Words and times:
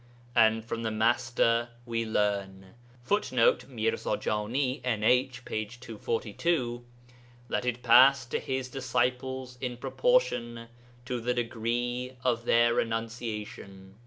And 0.35 0.65
from 0.65 0.81
the 0.81 0.89
Master 0.89 1.69
we 1.85 2.07
learn 2.07 2.73
[Footnote: 3.03 3.67
Mirza 3.67 4.19
Jani 4.19 4.81
(NH, 4.83 5.45
p. 5.45 5.63
242).] 5.67 6.83
that 7.49 7.65
it 7.65 7.83
passed 7.83 8.31
to 8.31 8.39
his 8.39 8.67
disciples 8.67 9.59
in 9.61 9.77
proportion 9.77 10.69
to 11.05 11.19
the 11.19 11.35
degree 11.35 12.13
of 12.23 12.45
their 12.45 12.73
renunciation. 12.73 13.93